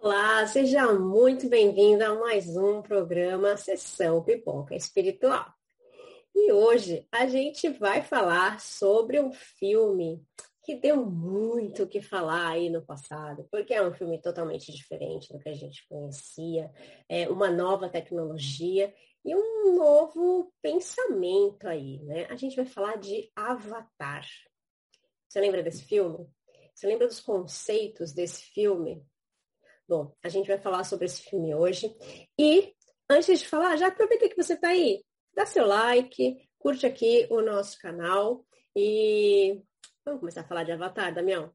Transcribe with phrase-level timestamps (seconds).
[0.00, 5.52] Olá, seja muito bem-vindo a mais um programa Sessão Pipoca Espiritual.
[6.32, 10.24] E hoje a gente vai falar sobre um filme
[10.62, 15.32] que deu muito o que falar aí no passado, porque é um filme totalmente diferente
[15.32, 16.70] do que a gente conhecia,
[17.08, 18.94] é uma nova tecnologia
[19.24, 22.24] e um novo pensamento aí, né?
[22.30, 24.24] A gente vai falar de Avatar.
[25.28, 26.24] Você lembra desse filme?
[26.72, 29.04] Você lembra dos conceitos desse filme?
[29.88, 31.90] Bom, a gente vai falar sobre esse filme hoje.
[32.38, 32.74] E
[33.08, 35.02] antes de falar, já aproveita que você está aí,
[35.34, 38.44] dá seu like, curte aqui o nosso canal
[38.76, 39.62] e
[40.04, 41.50] vamos começar a falar de Avatar, Damião.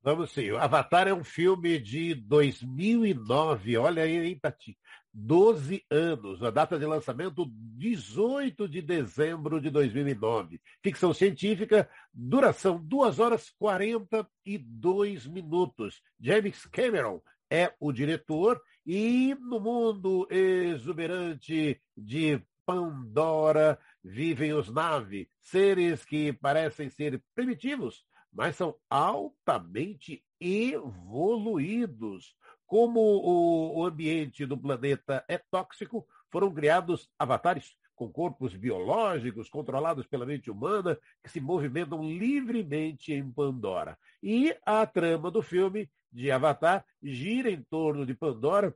[0.00, 0.50] Vamos sim.
[0.52, 3.76] Avatar é um filme de 2009.
[3.76, 4.78] Olha aí, hein, Tati?
[5.12, 6.42] 12 anos.
[6.42, 10.58] A data de lançamento, 18 de dezembro de 2009.
[10.82, 16.00] Ficção científica, duração 2 horas 42 minutos.
[16.18, 26.04] James Cameron é o diretor, e no mundo exuberante de Pandora vivem os Na'vi, seres
[26.04, 32.36] que parecem ser primitivos, mas são altamente evoluídos.
[32.66, 40.24] Como o ambiente do planeta é tóxico, foram criados avatares com corpos biológicos controlados pela
[40.24, 43.98] mente humana que se movimentam livremente em Pandora.
[44.22, 48.74] E a trama do filme de Avatar gira em torno de Pandora,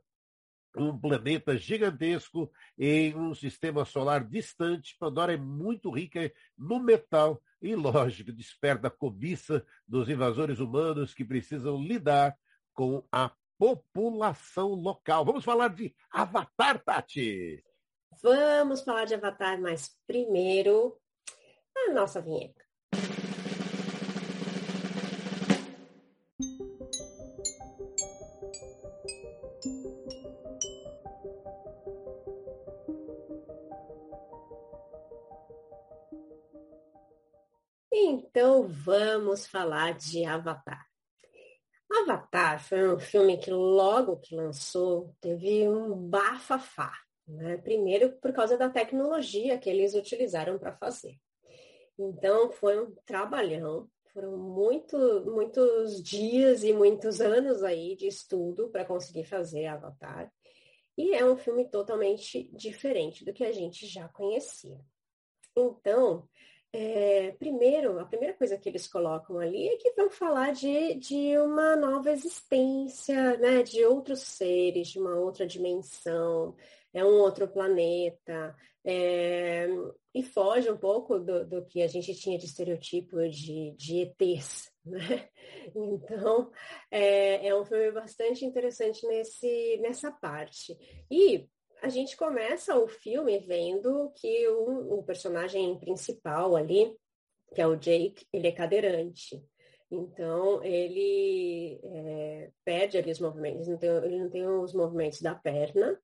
[0.75, 4.95] um planeta gigantesco em um sistema solar distante.
[4.99, 11.23] Pandora é muito rica no metal e, lógico, desperta a cobiça dos invasores humanos que
[11.23, 12.35] precisam lidar
[12.73, 15.23] com a população local.
[15.23, 17.63] Vamos falar de Avatar, Tati!
[18.21, 20.97] Vamos falar de Avatar, mas primeiro
[21.75, 22.63] a nossa vinheta.
[38.13, 40.85] Então vamos falar de Avatar.
[41.91, 46.93] Avatar foi um filme que logo que lançou teve um bafafá.
[47.27, 47.57] Né?
[47.57, 51.15] Primeiro por causa da tecnologia que eles utilizaram para fazer.
[51.97, 54.95] Então foi um trabalhão, foram muito,
[55.25, 60.31] muitos dias e muitos anos aí de estudo para conseguir fazer Avatar.
[60.95, 64.79] E é um filme totalmente diferente do que a gente já conhecia.
[65.57, 66.29] Então,
[66.73, 71.37] é, primeiro, a primeira coisa que eles colocam ali é que vão falar de, de
[71.37, 76.55] uma nova existência, né, de outros seres, de uma outra dimensão,
[76.91, 79.67] é um outro planeta, é,
[80.13, 84.71] e foge um pouco do, do, que a gente tinha de estereotipo de, de ETs,
[84.83, 85.29] né?
[85.75, 86.51] Então,
[86.91, 90.77] é, é um filme bastante interessante nesse, nessa parte.
[91.09, 91.47] E
[91.83, 96.95] a gente começa o filme vendo que o, o personagem principal ali,
[97.53, 99.43] que é o Jake, ele é cadeirante.
[99.91, 105.35] Então, ele é, perde ali os movimentos, não tem, ele não tem os movimentos da
[105.35, 105.99] perna,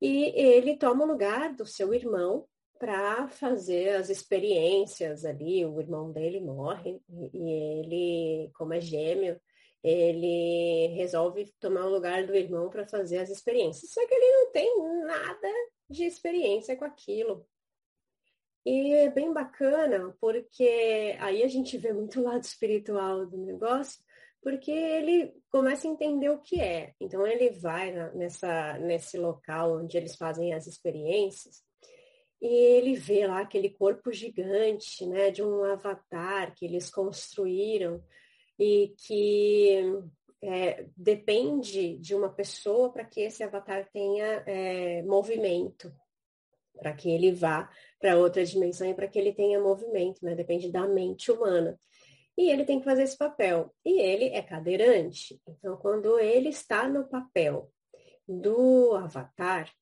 [0.00, 2.46] e ele toma o lugar do seu irmão
[2.78, 5.64] para fazer as experiências ali.
[5.66, 6.98] O irmão dele morre,
[7.34, 9.38] e ele, como é gêmeo,
[9.86, 13.92] ele resolve tomar o lugar do irmão para fazer as experiências.
[13.92, 15.48] Só que ele não tem nada
[15.88, 17.46] de experiência com aquilo.
[18.64, 24.02] E é bem bacana, porque aí a gente vê muito o lado espiritual do negócio,
[24.42, 26.92] porque ele começa a entender o que é.
[27.00, 31.64] Então ele vai nessa, nesse local onde eles fazem as experiências
[32.42, 38.02] e ele vê lá aquele corpo gigante, né, de um avatar que eles construíram
[38.58, 39.80] e que
[40.42, 45.92] é, depende de uma pessoa para que esse avatar tenha é, movimento,
[46.76, 50.34] para que ele vá para outra dimensão e para que ele tenha movimento, né?
[50.34, 51.78] Depende da mente humana.
[52.36, 53.74] E ele tem que fazer esse papel.
[53.84, 55.40] E ele é cadeirante.
[55.48, 57.72] Então, quando ele está no papel
[58.28, 59.72] do avatar,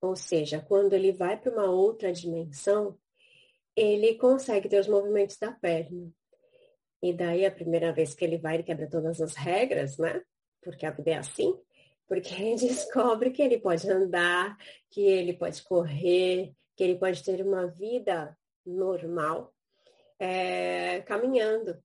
[0.00, 2.96] ou seja, quando ele vai para uma outra dimensão,
[3.74, 6.10] ele consegue ter os movimentos da perna.
[7.02, 10.22] E daí a primeira vez que ele vai, ele quebra todas as regras, né?
[10.62, 11.58] Porque a vida é assim.
[12.06, 14.56] Porque ele descobre que ele pode andar,
[14.90, 19.54] que ele pode correr, que ele pode ter uma vida normal,
[20.18, 21.82] é, caminhando.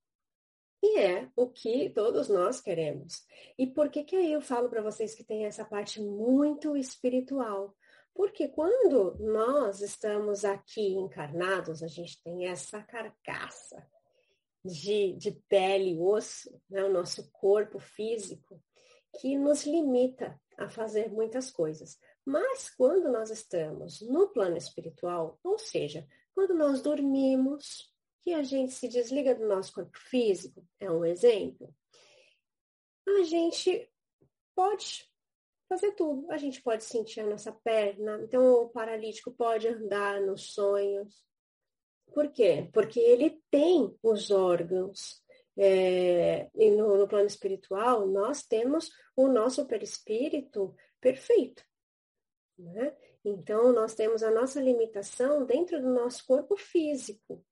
[0.83, 3.25] E é o que todos nós queremos.
[3.57, 7.75] E por que que aí eu falo para vocês que tem essa parte muito espiritual?
[8.13, 13.85] Porque quando nós estamos aqui encarnados, a gente tem essa carcaça,
[14.65, 18.61] de, de pele e osso, né, o nosso corpo físico.
[19.19, 21.97] que nos limita a fazer muitas coisas.
[22.25, 28.73] Mas quando nós estamos no plano espiritual, ou seja, quando nós dormimos, que a gente
[28.73, 31.73] se desliga do nosso corpo físico, é um exemplo,
[33.07, 33.89] a gente
[34.55, 35.07] pode
[35.67, 36.31] fazer tudo.
[36.31, 41.25] A gente pode sentir a nossa perna, então o paralítico pode andar nos sonhos.
[42.13, 42.69] Por quê?
[42.73, 45.23] Porque ele tem os órgãos.
[45.57, 51.63] É, e no, no plano espiritual, nós temos o nosso perispírito perfeito.
[52.57, 52.95] Né?
[53.23, 57.43] Então, nós temos a nossa limitação dentro do nosso corpo físico,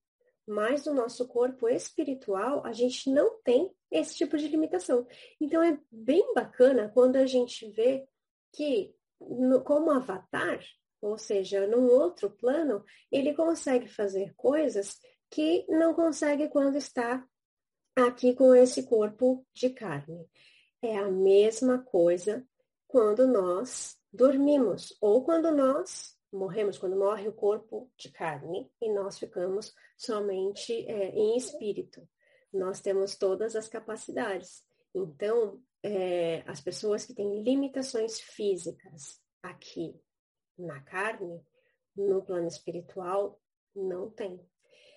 [0.45, 5.07] mas no nosso corpo espiritual, a gente não tem esse tipo de limitação.
[5.39, 8.05] Então, é bem bacana quando a gente vê
[8.51, 10.59] que, no, como avatar,
[11.03, 14.97] ou seja, num outro plano, ele consegue fazer coisas
[15.29, 17.27] que não consegue quando está
[17.93, 20.25] aqui com esse corpo de carne.
[20.81, 22.47] É a mesma coisa
[22.87, 29.19] quando nós dormimos ou quando nós morremos, quando morre o corpo de carne e nós
[29.19, 32.07] ficamos somente é, em espírito.
[32.51, 34.63] Nós temos todas as capacidades.
[34.95, 39.99] Então, é, as pessoas que têm limitações físicas aqui
[40.57, 41.41] na carne,
[41.95, 43.39] no plano espiritual,
[43.75, 44.39] não tem.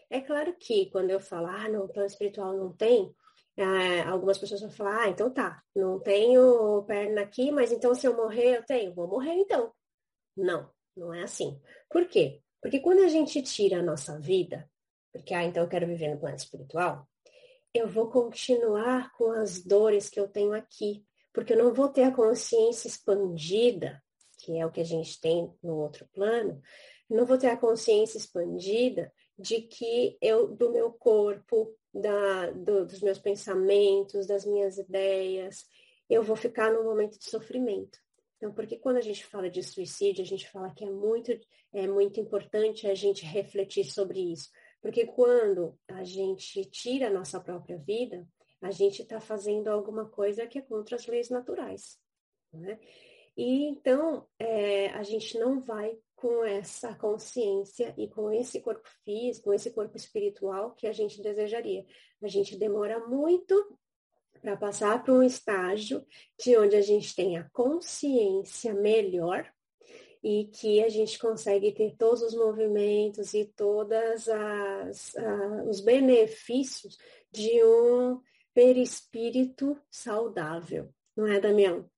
[0.08, 3.14] É claro que quando eu falar, ah, no plano espiritual não tem,
[3.56, 8.06] é, algumas pessoas vão falar, ah, então tá, não tenho perna aqui, mas então se
[8.06, 8.94] eu morrer, eu tenho.
[8.94, 9.72] Vou morrer então.
[10.36, 11.60] Não, não é assim.
[11.90, 12.42] Por quê?
[12.60, 14.68] Porque quando a gente tira a nossa vida,
[15.12, 17.08] porque, ah, então eu quero viver no plano espiritual,
[17.72, 22.04] eu vou continuar com as dores que eu tenho aqui, porque eu não vou ter
[22.04, 24.02] a consciência expandida,
[24.46, 26.62] que é o que a gente tem no outro plano,
[27.10, 33.00] não vou ter a consciência expandida de que eu, do meu corpo, da, do, dos
[33.00, 35.64] meus pensamentos, das minhas ideias,
[36.08, 37.98] eu vou ficar num momento de sofrimento.
[38.36, 41.32] Então, porque quando a gente fala de suicídio, a gente fala que é muito,
[41.72, 44.48] é muito importante a gente refletir sobre isso.
[44.80, 48.26] Porque quando a gente tira a nossa própria vida,
[48.60, 51.98] a gente está fazendo alguma coisa que é contra as leis naturais.
[52.52, 52.78] Né?
[53.36, 59.44] E então, é, a gente não vai com essa consciência e com esse corpo físico,
[59.44, 61.84] com esse corpo espiritual que a gente desejaria.
[62.22, 63.78] A gente demora muito
[64.40, 66.06] para passar para um estágio
[66.38, 69.46] de onde a gente tem a consciência melhor
[70.22, 76.96] e que a gente consegue ter todos os movimentos e todas as uh, os benefícios
[77.30, 78.20] de um
[78.54, 81.88] perispírito saudável, não é, Damião?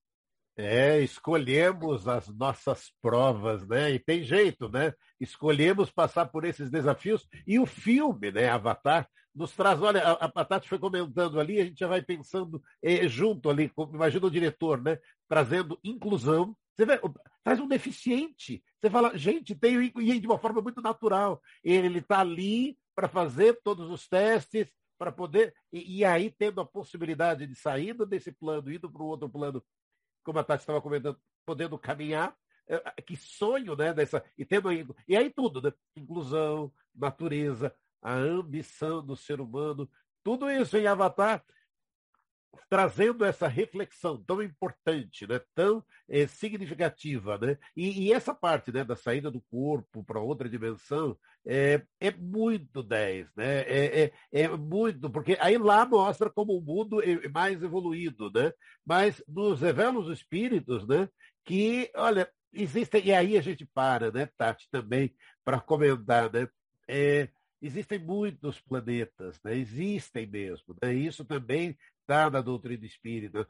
[0.61, 3.93] É, escolhemos as nossas provas, né?
[3.93, 4.93] E tem jeito, né?
[5.21, 7.29] Escolhemos passar por esses desafios.
[7.47, 11.65] E o filme, né, Avatar, nos traz, olha, a, a Patati foi comentando ali, a
[11.65, 14.99] gente já vai pensando eh, junto ali, imagina o diretor, né?
[15.29, 16.57] Trazendo inclusão.
[16.75, 17.01] Você vê,
[17.45, 18.61] traz um deficiente.
[18.81, 21.41] Você fala, gente, tem e de uma forma muito natural.
[21.63, 24.67] Ele está ali para fazer todos os testes,
[24.99, 25.55] para poder.
[25.73, 29.63] E, e, aí, tendo a possibilidade de saída desse plano, indo para o outro plano
[30.29, 32.37] como a Tati estava comentando, podendo caminhar.
[32.69, 33.95] É, que sonho, né?
[33.95, 34.71] Dessa, e, tendo,
[35.09, 35.73] e aí tudo, né?
[35.97, 39.91] Inclusão, natureza, a ambição do ser humano,
[40.23, 41.43] tudo isso em Avatar
[42.69, 45.41] trazendo essa reflexão tão importante, né?
[45.55, 47.39] tão é, significativa.
[47.39, 47.57] Né?
[47.75, 51.19] E, e, essa parte né, da saída do corpo para outra dimensão
[51.51, 53.61] é, é muito 10, né?
[53.63, 54.13] É, é,
[54.43, 58.53] é, muito, porque aí lá mostra como o mundo é mais evoluído, né?
[58.85, 61.09] Mas nos revela os espíritos, né?
[61.47, 66.47] Que, olha, existem, e aí a gente para, né, Tati, também, para comentar, né?
[66.87, 67.31] É,
[67.63, 69.57] existem muitos planetas, né?
[69.57, 70.77] existem mesmo.
[70.83, 70.93] Né?
[70.93, 71.77] Isso também
[72.09, 73.47] está na doutrina espírita.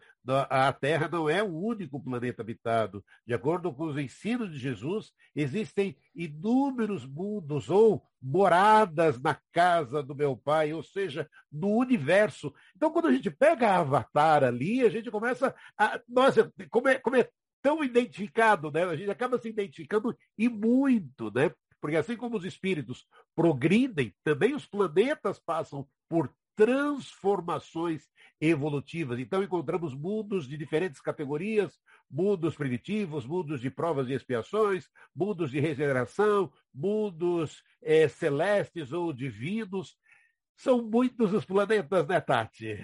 [0.50, 3.04] A Terra não é o único planeta habitado.
[3.24, 10.12] De acordo com os ensinos de Jesus, existem inúmeros mundos ou moradas na casa do
[10.12, 12.52] meu pai, ou seja, no universo.
[12.74, 16.00] Então, quando a gente pega a Avatar ali, a gente começa a.
[16.08, 17.28] Nossa, como é, como é
[17.62, 18.82] tão identificado, né?
[18.84, 21.52] A gente acaba se identificando e muito, né?
[21.80, 28.02] Porque assim como os espíritos progridem, também os planetas passam por transformações
[28.40, 29.20] evolutivas.
[29.20, 31.78] Então, encontramos mundos de diferentes categorias,
[32.10, 39.96] mundos primitivos, mundos de provas e expiações, mundos de regeneração, mundos é, celestes ou divinos.
[40.56, 42.76] São muitos os planetas, né, Tati?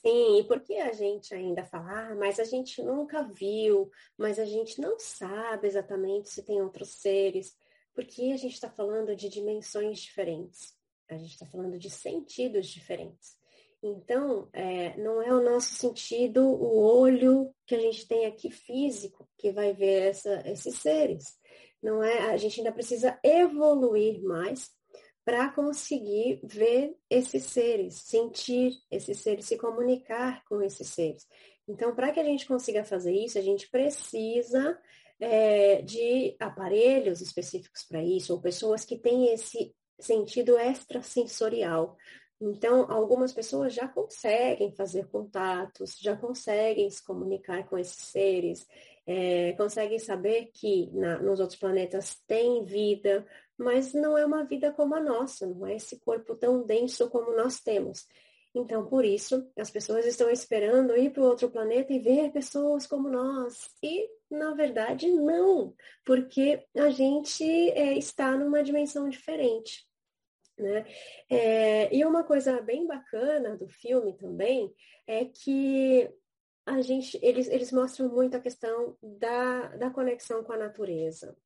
[0.00, 4.46] Sim, e porque a gente ainda fala, ah, mas a gente nunca viu, mas a
[4.46, 7.54] gente não sabe exatamente se tem outros seres,
[7.94, 10.74] porque a gente está falando de dimensões diferentes.
[11.08, 13.36] A gente está falando de sentidos diferentes.
[13.82, 19.28] Então, é, não é o nosso sentido, o olho que a gente tem aqui físico
[19.36, 21.36] que vai ver essa, esses seres.
[21.82, 24.70] Não é, a gente ainda precisa evoluir mais
[25.22, 31.26] para conseguir ver esses seres, sentir esses seres, se comunicar com esses seres.
[31.68, 34.78] Então, para que a gente consiga fazer isso, a gente precisa
[35.20, 41.96] é, de aparelhos específicos para isso, ou pessoas que têm esse sentido extrasensorial,
[42.40, 48.66] então, algumas pessoas já conseguem fazer contatos, já conseguem se comunicar com esses seres,
[49.06, 54.72] é, conseguem saber que na, nos outros planetas tem vida, mas não é uma vida
[54.72, 58.06] como a nossa, não é esse corpo tão denso como nós temos.
[58.54, 62.86] Então, por isso, as pessoas estão esperando ir para o outro planeta e ver pessoas
[62.86, 63.70] como nós.
[63.82, 69.86] E, na verdade, não, porque a gente é, está numa dimensão diferente.
[70.56, 70.86] Né?
[71.28, 74.72] É, e uma coisa bem bacana do filme também
[75.06, 76.08] é que
[76.66, 81.36] a gente, eles, eles mostram muito a questão da, da conexão com a natureza.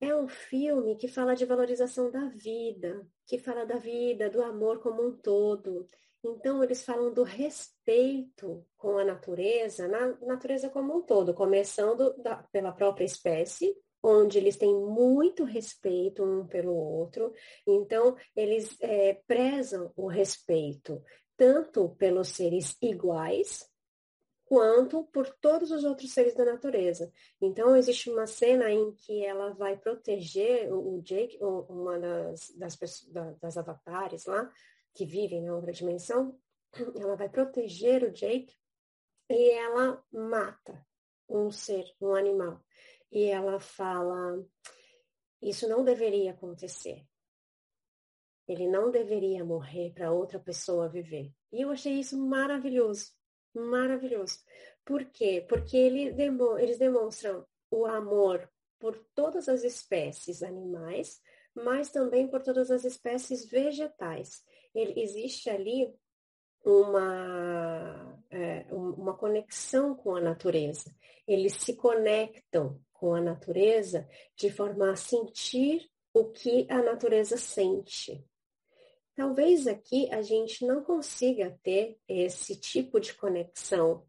[0.00, 4.80] É um filme que fala de valorização da vida, que fala da vida, do amor
[4.80, 5.88] como um todo.
[6.22, 12.42] Então, eles falam do respeito com a natureza, na natureza como um todo, começando da,
[12.52, 17.32] pela própria espécie, onde eles têm muito respeito um pelo outro,
[17.66, 21.02] então eles é, prezam o respeito
[21.36, 23.68] tanto pelos seres iguais
[24.44, 27.10] quanto por todos os outros seres da natureza.
[27.40, 32.76] Então existe uma cena em que ela vai proteger o Jake, uma das, das,
[33.40, 34.50] das avatares lá
[34.94, 36.38] que vivem na outra dimensão,
[36.96, 38.54] ela vai proteger o Jake
[39.28, 40.86] e ela mata
[41.28, 42.62] um ser, um animal
[43.10, 44.44] e ela fala:
[45.42, 47.04] isso não deveria acontecer.
[48.46, 51.32] Ele não deveria morrer para outra pessoa viver.
[51.52, 53.12] E eu achei isso maravilhoso,
[53.54, 54.38] maravilhoso.
[54.84, 55.44] Por quê?
[55.48, 61.20] Porque ele demo, eles demonstram o amor por todas as espécies animais,
[61.54, 64.42] mas também por todas as espécies vegetais.
[64.74, 65.92] Ele, existe ali
[66.64, 70.94] uma, é, uma conexão com a natureza.
[71.26, 78.24] Eles se conectam com a natureza de forma a sentir o que a natureza sente.
[79.14, 84.06] Talvez aqui a gente não consiga ter esse tipo de conexão,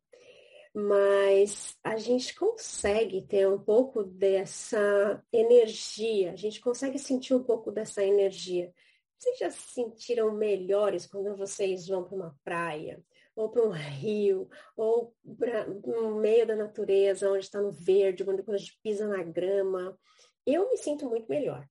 [0.74, 7.72] mas a gente consegue ter um pouco dessa energia, a gente consegue sentir um pouco
[7.72, 8.74] dessa energia.
[9.22, 13.00] Vocês já se sentiram melhores quando vocês vão para uma praia,
[13.36, 18.44] ou para um rio, ou para no meio da natureza, onde está no verde, quando,
[18.44, 19.96] quando a gente pisa na grama.
[20.44, 21.70] Eu me sinto muito melhor.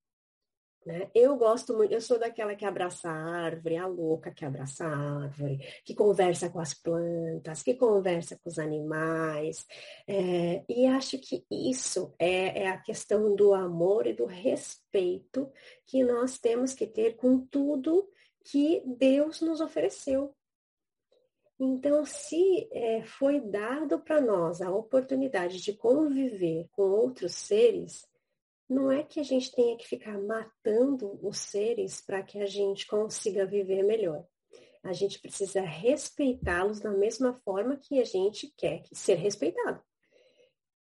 [0.83, 1.11] Né?
[1.13, 5.23] Eu gosto muito, eu sou daquela que abraça a árvore, a louca que abraça a
[5.23, 9.67] árvore, que conversa com as plantas, que conversa com os animais.
[10.07, 15.51] É, e acho que isso é, é a questão do amor e do respeito
[15.85, 18.09] que nós temos que ter com tudo
[18.43, 20.33] que Deus nos ofereceu.
[21.59, 28.09] Então, se é, foi dado para nós a oportunidade de conviver com outros seres,
[28.71, 32.87] não é que a gente tenha que ficar matando os seres para que a gente
[32.87, 34.25] consiga viver melhor.
[34.81, 39.83] A gente precisa respeitá-los da mesma forma que a gente quer ser respeitado.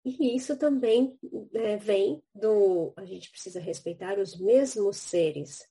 [0.06, 1.18] E isso também
[1.56, 2.94] é, vem do.
[2.96, 5.68] A gente precisa respeitar os mesmos seres.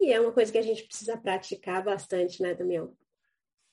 [0.00, 2.96] E é uma coisa que a gente precisa praticar bastante, né, Damião?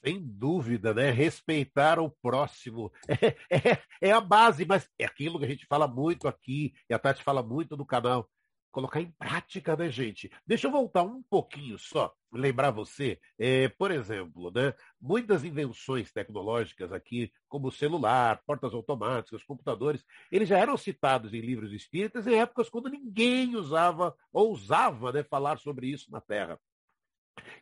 [0.06, 1.10] Sem dúvida, né?
[1.10, 2.92] Respeitar o próximo.
[3.50, 6.94] É, é, é, a base, mas é aquilo que a gente fala muito aqui, e
[6.94, 8.30] a Tati fala muito no canal.
[8.72, 10.30] Colocar em prática, né, gente?
[10.46, 14.74] Deixa eu voltar um pouquinho só, lembrar você, é, por exemplo, né?
[15.00, 21.40] Muitas invenções tecnológicas aqui, como o celular, portas automáticas, computadores, eles já eram citados em
[21.40, 26.60] livros espíritas em épocas quando ninguém usava, ousava né, falar sobre isso na Terra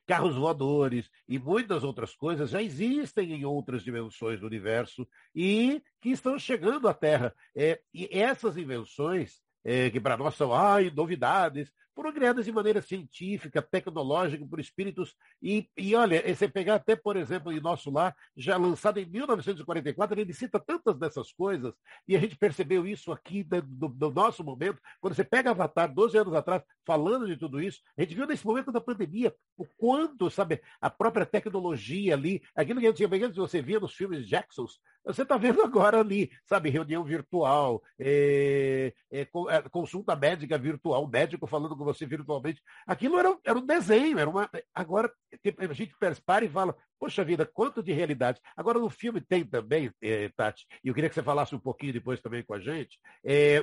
[0.06, 6.10] carros voadores e muitas outras coisas já existem em outras dimensões do universo e que
[6.10, 7.34] estão chegando à Terra.
[7.56, 12.82] É, e essas invenções, é, que para nós são ai, novidades, foram criadas de maneira
[12.82, 15.16] científica, tecnológica, por espíritos.
[15.42, 20.20] E, e olha, você pegar até, por exemplo, em Nosso Lar, já lançado em 1944,
[20.20, 21.74] ele cita tantas dessas coisas,
[22.08, 23.46] e a gente percebeu isso aqui
[23.80, 27.82] no, no nosso momento, quando você pega Avatar, 12 anos atrás, falando de tudo isso,
[27.98, 32.80] a gente viu nesse momento da pandemia o quanto, sabe, a própria tecnologia ali, aquilo
[32.80, 37.82] que antigamente você via nos filmes Jacksons, você está vendo agora ali, sabe, reunião virtual,
[38.00, 39.26] é, é,
[39.70, 42.62] consulta médica virtual, médico falando com você virtualmente.
[42.88, 44.50] Aquilo era, era um desenho, era uma.
[44.74, 45.12] Agora,
[45.58, 45.94] a gente
[46.26, 48.40] para e fala, poxa vida, quanto de realidade.
[48.56, 51.94] Agora, no filme tem também, é, Tati, e eu queria que você falasse um pouquinho
[51.94, 53.00] depois também com a gente,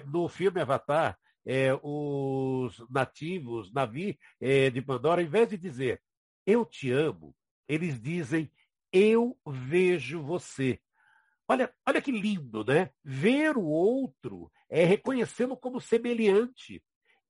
[0.06, 1.18] no filme Avatar,
[1.82, 4.18] os nativos, Navi
[4.73, 6.00] de Pandora, ao invés de dizer
[6.47, 7.35] eu te amo,
[7.68, 8.50] eles dizem
[8.92, 10.80] eu vejo você.
[11.50, 12.90] Olha, olha que lindo, né?
[13.02, 16.80] Ver o outro é reconhecê-lo como semelhante.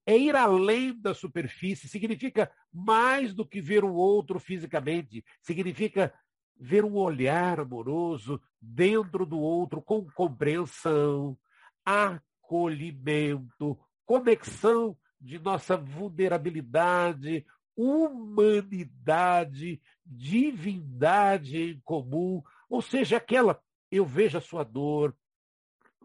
[0.05, 6.13] É ir além da superfície, significa mais do que ver o outro fisicamente, significa
[6.55, 11.35] ver um olhar amoroso dentro do outro com compreensão,
[11.83, 23.59] acolhimento, conexão de nossa vulnerabilidade, humanidade, divindade em comum, ou seja, aquela
[23.91, 25.17] eu vejo a sua dor,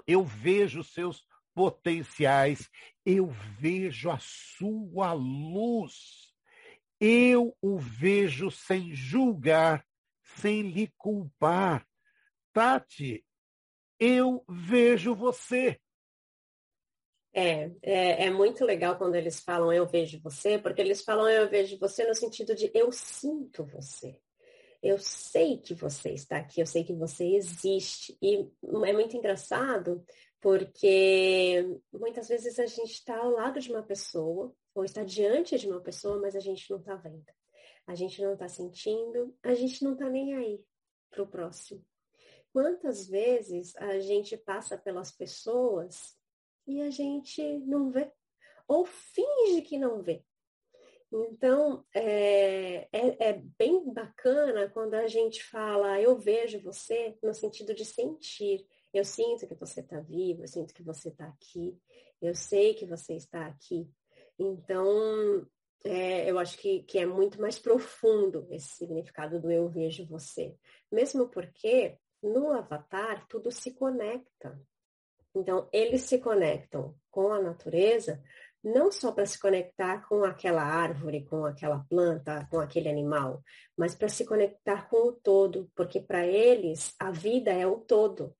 [0.08, 2.70] eu vejo os seus potenciais,
[3.06, 3.28] eu
[3.60, 6.26] vejo a sua luz.
[7.00, 9.86] Eu o vejo sem julgar,
[10.22, 11.86] sem lhe culpar.
[12.54, 13.26] Tati,
[14.00, 15.80] eu vejo você.
[17.34, 21.50] É, é, é, muito legal quando eles falam eu vejo você, porque eles falam eu
[21.50, 24.18] vejo você no sentido de eu sinto você.
[24.86, 28.16] Eu sei que você está aqui, eu sei que você existe.
[28.22, 28.48] E
[28.86, 30.06] é muito engraçado
[30.40, 35.68] porque muitas vezes a gente está ao lado de uma pessoa, ou está diante de
[35.68, 37.26] uma pessoa, mas a gente não está vendo.
[37.88, 40.64] A gente não está sentindo, a gente não está nem aí
[41.10, 41.84] para o próximo.
[42.54, 46.16] Quantas vezes a gente passa pelas pessoas
[46.68, 48.12] e a gente não vê,
[48.68, 50.24] ou finge que não vê.
[51.18, 57.74] Então, é, é, é, bem bacana quando a gente fala, eu vejo você, no sentido
[57.74, 58.68] de sentir.
[58.94, 61.78] Eu sinto que você está vivo, eu sinto que você está aqui,
[62.22, 63.90] eu sei que você está aqui.
[64.38, 65.48] Então,
[65.86, 70.58] é, eu acho que, que é muito mais profundo esse significado do eu vejo você.
[70.92, 74.60] Mesmo porque no avatar tudo se conecta.
[75.34, 78.22] Então, eles se conectam com a natureza
[78.66, 83.44] não só para se conectar com aquela árvore, com aquela planta, com aquele animal,
[83.78, 88.36] mas para se conectar com o todo, porque para eles a vida é o todo.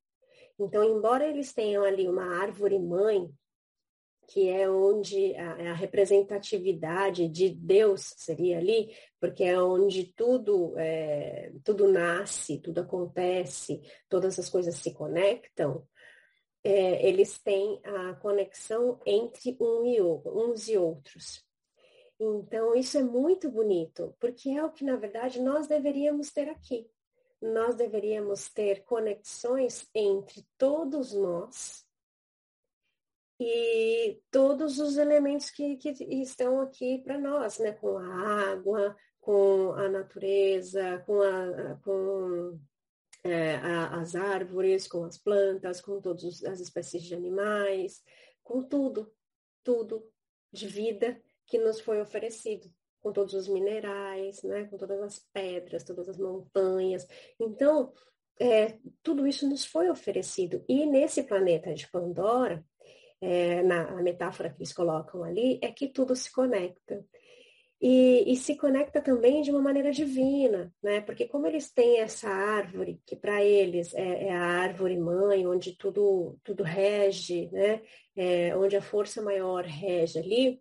[0.58, 3.30] Então, embora eles tenham ali uma árvore mãe,
[4.28, 10.74] que é onde a, é a representatividade de Deus seria ali, porque é onde tudo,
[10.80, 15.86] é, tudo nasce, tudo acontece, todas as coisas se conectam,
[16.66, 21.46] é, eles têm a conexão entre um e uns e outros.
[22.20, 26.90] Então, isso é muito bonito, porque é o que, na verdade, nós deveríamos ter aqui.
[27.40, 31.86] Nós deveríamos ter conexões entre todos nós
[33.40, 37.74] e todos os elementos que, que estão aqui para nós, né?
[37.74, 42.60] Com a água, com a natureza, com, a, com
[43.26, 48.04] é, a, as árvores, com as plantas, com todas as espécies de animais,
[48.44, 49.12] com tudo,
[49.64, 50.08] tudo
[50.52, 55.84] de vida que nos foi oferecido, com todos os minerais, né, com todas as pedras,
[55.84, 57.08] todas as montanhas.
[57.40, 57.92] Então,
[58.40, 60.64] é, tudo isso nos foi oferecido.
[60.70, 62.64] E nesse planeta de Pandora,
[63.20, 67.04] é, na metáfora que eles colocam ali, é que tudo se conecta.
[67.88, 71.02] E, e, se conecta também de uma maneira divina, né?
[71.02, 75.78] Porque como eles têm essa árvore, que para eles é, é, a árvore mãe, onde
[75.78, 77.84] tudo, tudo rege, né?
[78.16, 80.60] É, onde a força maior rege ali,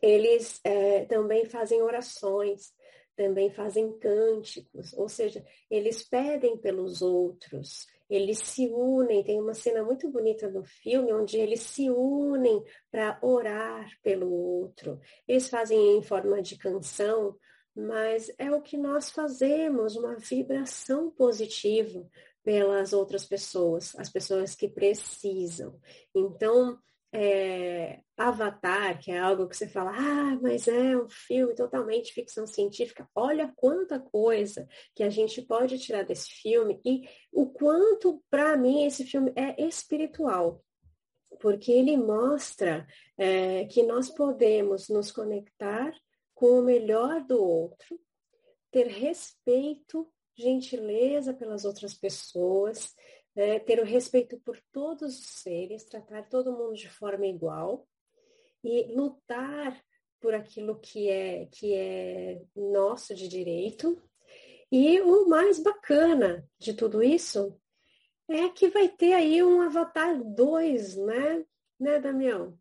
[0.00, 2.72] eles é, também fazem orações,
[3.14, 9.24] também fazem cânticos, ou seja, eles pedem pelos outros, eles se unem.
[9.24, 15.00] Tem uma cena muito bonita no filme onde eles se unem para orar pelo outro.
[15.26, 17.36] Eles fazem em forma de canção,
[17.74, 22.08] mas é o que nós fazemos, uma vibração positiva
[22.42, 25.78] pelas outras pessoas, as pessoas que precisam.
[26.14, 26.78] Então,
[27.12, 32.46] é, Avatar, que é algo que você fala, ah, mas é um filme totalmente ficção
[32.46, 33.06] científica.
[33.14, 38.86] Olha quanta coisa que a gente pode tirar desse filme e o quanto, para mim,
[38.86, 40.64] esse filme é espiritual.
[41.40, 42.86] Porque ele mostra
[43.18, 45.92] é, que nós podemos nos conectar
[46.34, 48.00] com o melhor do outro,
[48.70, 52.94] ter respeito, gentileza pelas outras pessoas,
[53.34, 57.86] né, ter o respeito por todos os seres, tratar todo mundo de forma igual
[58.64, 59.80] e lutar
[60.20, 64.00] por aquilo que é que é nosso de direito.
[64.70, 67.58] E o mais bacana de tudo isso
[68.28, 71.44] é que vai ter aí um Avatar 2, né?
[71.78, 72.58] Né, Damião?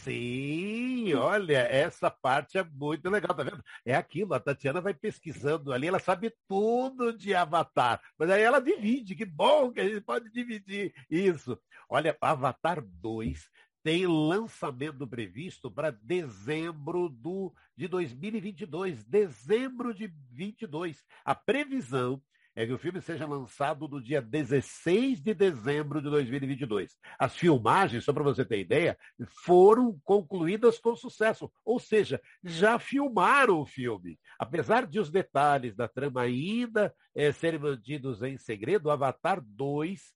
[0.00, 3.62] Sim, olha, essa parte é muito legal, tá vendo?
[3.84, 8.60] É aquilo, a Tatiana vai pesquisando ali, ela sabe tudo de Avatar, mas aí ela
[8.60, 11.58] divide, que bom que a gente pode dividir isso.
[11.88, 13.48] Olha, Avatar 2
[13.82, 21.04] tem lançamento previsto para dezembro do, de 2022, dezembro de 22.
[21.24, 22.22] A previsão
[22.54, 26.98] é que o filme seja lançado no dia 16 de dezembro de 2022.
[27.18, 28.98] As filmagens, só para você ter ideia,
[29.42, 34.18] foram concluídas com sucesso, ou seja, já filmaram o filme.
[34.38, 40.12] Apesar de os detalhes da trama ainda é, serem mantidos em segredo, Avatar 2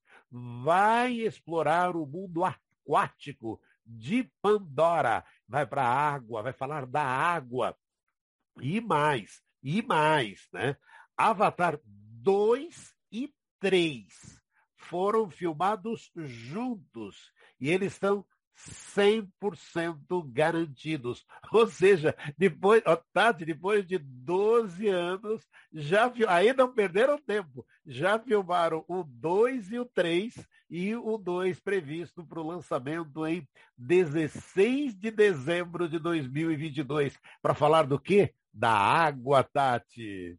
[0.63, 2.43] vai explorar o mundo
[2.87, 5.25] aquático de Pandora.
[5.47, 7.77] Vai para a água, vai falar da água.
[8.61, 10.77] E mais, e mais, né?
[11.15, 14.41] Avatar 2 e 3
[14.75, 18.25] foram filmados juntos e eles estão
[18.57, 21.25] 100% garantidos.
[21.51, 27.65] Ou seja, depois, ó, Tati, depois de 12 anos, já aí não perderam tempo.
[27.85, 30.33] Já filmaram o 2 e o 3
[30.69, 37.17] e o 2 previsto para o lançamento em 16 de dezembro de 2022.
[37.41, 38.33] Para falar do quê?
[38.53, 40.37] Da água, Tati.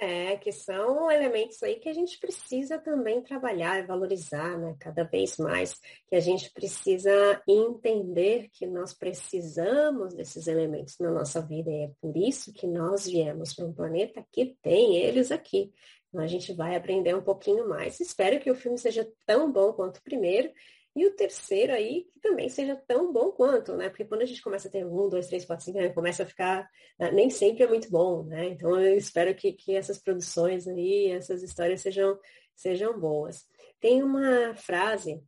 [0.00, 4.76] É, que são elementos aí que a gente precisa também trabalhar e valorizar, né?
[4.78, 5.74] Cada vez mais,
[6.08, 7.10] que a gente precisa
[7.48, 13.06] entender que nós precisamos desses elementos na nossa vida e é por isso que nós
[13.08, 15.72] viemos para um planeta que tem eles aqui.
[16.08, 17.98] Então a gente vai aprender um pouquinho mais.
[17.98, 20.48] Espero que o filme seja tão bom quanto o primeiro
[20.96, 23.88] e o terceiro aí, que também seja tão bom quanto, né?
[23.88, 25.90] Porque quando a gente começa a ter um, dois, três, quatro, cinco, né?
[25.90, 27.12] começa a ficar, né?
[27.12, 28.48] nem sempre é muito bom, né?
[28.48, 32.18] Então eu espero que, que essas produções aí, essas histórias sejam,
[32.54, 33.46] sejam boas.
[33.80, 35.22] Tem uma frase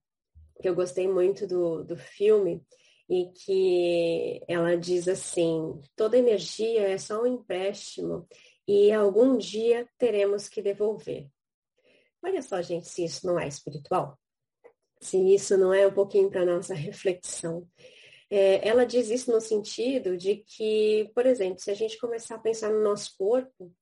[0.61, 2.65] que eu gostei muito do, do filme
[3.09, 8.27] e que ela diz assim, toda energia é só um empréstimo
[8.67, 11.29] e algum dia teremos que devolver.
[12.23, 14.19] Olha só, gente, se isso não é espiritual
[15.01, 17.67] se isso não é um pouquinho para nossa reflexão.
[18.29, 22.41] É, ela diz isso no sentido de que, por exemplo, se a gente começar a
[22.41, 23.73] pensar no nosso corpo,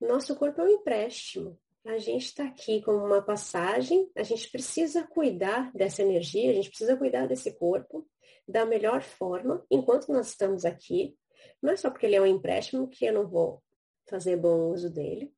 [0.00, 1.58] nosso corpo é um empréstimo.
[1.86, 6.68] A gente está aqui como uma passagem, a gente precisa cuidar dessa energia, a gente
[6.68, 8.06] precisa cuidar desse corpo
[8.46, 11.16] da melhor forma enquanto nós estamos aqui.
[11.62, 13.62] Não é só porque ele é um empréstimo que eu não vou
[14.06, 15.32] fazer bom uso dele,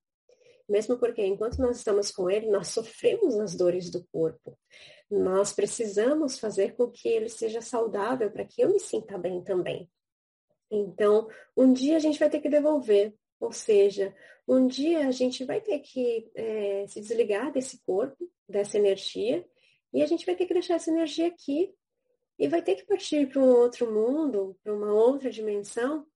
[0.68, 4.58] mesmo porque enquanto nós estamos com ele, nós sofremos as dores do corpo.
[5.10, 9.88] Nós precisamos fazer com que ele seja saudável para que eu me sinta bem também.
[10.70, 14.14] Então, um dia a gente vai ter que devolver, ou seja,
[14.48, 19.46] um dia a gente vai ter que é, se desligar desse corpo, dessa energia,
[19.92, 21.72] e a gente vai ter que deixar essa energia aqui
[22.38, 26.06] e vai ter que partir para um outro mundo, para uma outra dimensão,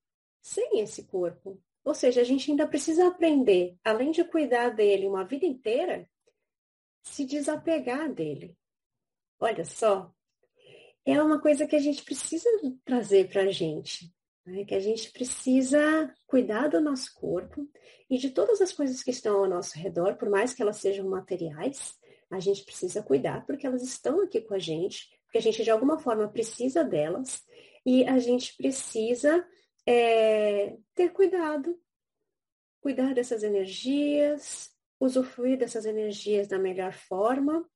[0.43, 1.61] sem esse corpo.
[1.85, 6.09] Ou seja, a gente ainda precisa aprender, além de cuidar dele uma vida inteira,
[7.03, 8.57] se desapegar dele.
[9.39, 10.13] Olha só,
[11.05, 12.49] é uma coisa que a gente precisa
[12.85, 14.13] trazer para a gente,
[14.45, 14.65] né?
[14.65, 17.67] que a gente precisa cuidar do nosso corpo
[18.09, 21.09] e de todas as coisas que estão ao nosso redor, por mais que elas sejam
[21.09, 21.99] materiais,
[22.31, 25.71] a gente precisa cuidar porque elas estão aqui com a gente, porque a gente de
[25.71, 27.43] alguma forma precisa delas
[27.85, 29.45] e a gente precisa
[29.87, 31.79] é, ter cuidado,
[32.81, 37.69] cuidar dessas energias, usufruir dessas energias da melhor forma,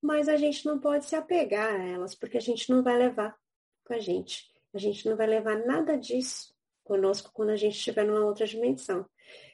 [0.00, 3.36] mas a gente não pode se apegar a elas, porque a gente não vai levar
[3.84, 4.50] com a gente.
[4.72, 9.06] A gente não vai levar nada disso conosco quando a gente estiver numa outra dimensão.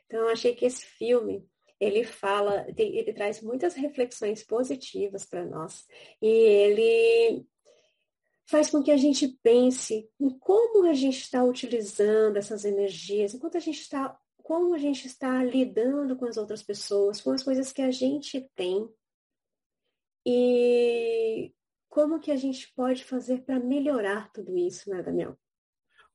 [0.07, 1.45] Então, eu achei que esse filme,
[1.81, 5.85] ele fala, ele traz muitas reflexões positivas para nós.
[6.23, 7.47] E ele
[8.47, 13.57] faz com que a gente pense em como a gente está utilizando essas energias, enquanto
[13.57, 17.73] a gente está, como a gente está lidando com as outras pessoas, com as coisas
[17.73, 18.89] que a gente tem
[20.25, 21.53] e
[21.89, 25.37] como que a gente pode fazer para melhorar tudo isso, né, Daniel?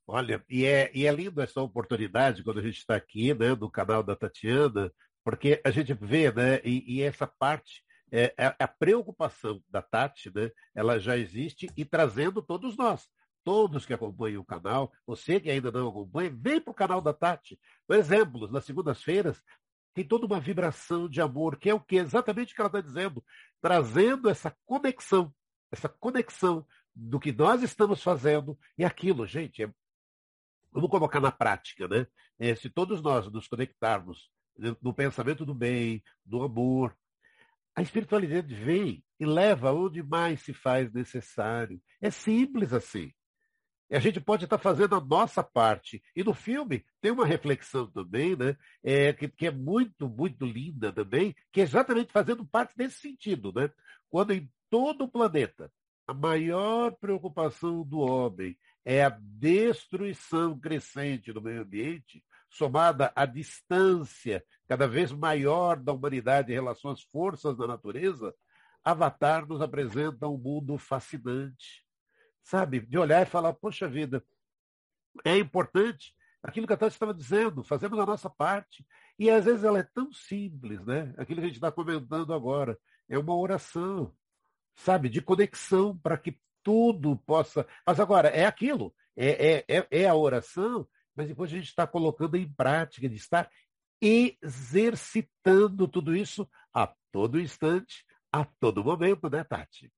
[0.08, 3.70] Olha, e é, e é lindo essa oportunidade quando a gente está aqui, né, no
[3.70, 4.92] canal da Tatiana,
[5.24, 10.32] porque a gente vê, né, e, e essa parte é, é, a preocupação da Tati,
[10.36, 13.08] né, ela já existe e trazendo todos nós.
[13.44, 17.14] Todos que acompanham o canal, você que ainda não acompanha, vem para o canal da
[17.14, 17.60] Tati.
[17.88, 19.42] Por exemplo, nas segundas-feiras,
[19.94, 21.96] tem toda uma vibração de amor, que é o que?
[21.96, 23.24] Exatamente o que ela está dizendo,
[23.60, 25.34] trazendo essa conexão,
[25.72, 29.74] essa conexão do que nós estamos fazendo e aquilo, gente, é...
[30.72, 32.06] vamos colocar na prática, né?
[32.38, 34.30] É, se todos nós nos conectarmos
[34.82, 36.96] no pensamento do bem, do amor,
[37.76, 41.82] a espiritualidade vem e leva onde mais se faz necessário.
[42.02, 43.12] É simples assim.
[43.90, 46.02] E a gente pode estar fazendo a nossa parte.
[46.16, 48.56] E no filme tem uma reflexão também, né?
[48.82, 53.52] É, que, que é muito, muito linda também, que é exatamente fazendo parte desse sentido,
[53.54, 53.70] né?
[54.10, 55.72] Quando em todo o planeta
[56.08, 64.44] a maior preocupação do homem é a destruição crescente do meio ambiente, somada à distância
[64.68, 68.36] cada vez maior da humanidade em relação às forças da natureza,
[68.84, 71.86] Avatar nos apresenta um mundo fascinante,
[72.44, 72.80] sabe?
[72.80, 74.24] De olhar e falar, poxa vida,
[75.24, 78.86] é importante aquilo que a Tati estava dizendo, fazemos a nossa parte.
[79.20, 81.14] E às vezes ela é tão simples, né?
[81.18, 82.78] Aquilo que a gente está comentando agora.
[83.08, 84.14] É uma oração,
[84.76, 85.10] sabe?
[85.10, 87.68] De conexão para que tudo possa.
[87.86, 88.94] Mas agora, é aquilo.
[89.16, 93.16] É, é, é, é a oração, mas depois a gente está colocando em prática, de
[93.16, 93.50] estar
[94.02, 99.92] exercitando tudo isso a todo instante, a todo momento, né, Tati?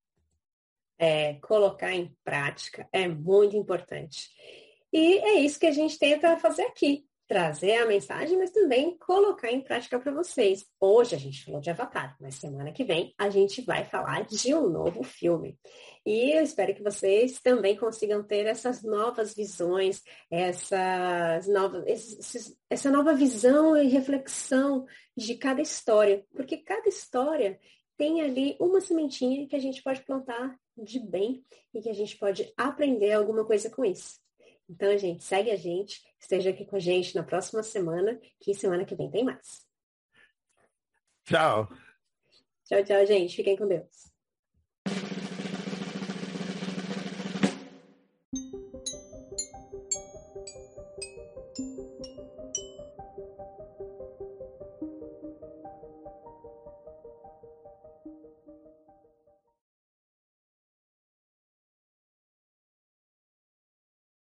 [0.98, 4.30] É, colocar em prática é muito importante.
[4.92, 9.52] E é isso que a gente tenta fazer aqui, trazer a mensagem, mas também colocar
[9.52, 10.68] em prática para vocês.
[10.80, 14.54] Hoje a gente falou de Avatar, mas semana que vem a gente vai falar de
[14.54, 15.58] um novo filme.
[16.06, 22.92] E eu espero que vocês também consigam ter essas novas visões, essas novas, esses, essa
[22.92, 24.86] nova visão e reflexão
[25.18, 27.60] de cada história, porque cada história
[27.98, 31.44] tem ali uma sementinha que a gente pode plantar de bem
[31.74, 34.23] e que a gente pode aprender alguma coisa com isso.
[34.74, 38.84] Então, gente, segue a gente, esteja aqui com a gente na próxima semana, que semana
[38.84, 39.68] que vem tem mais.
[41.26, 41.70] Tchau.
[42.66, 43.36] Tchau, tchau, gente.
[43.36, 44.13] Fiquem com Deus.